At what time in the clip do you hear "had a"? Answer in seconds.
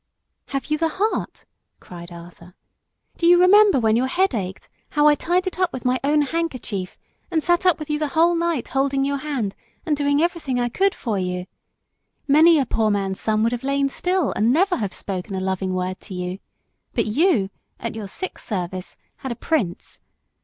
19.17-19.35